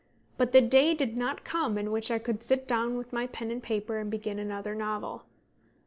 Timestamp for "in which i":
1.77-2.17